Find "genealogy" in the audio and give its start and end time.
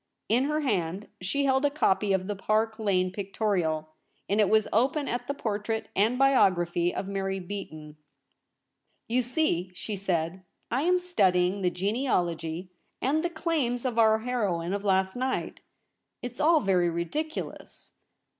11.69-12.71